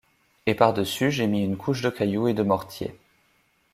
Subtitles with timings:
[0.47, 2.97] Et par-dessus j’ai mis une couche de cailloux et de mortier.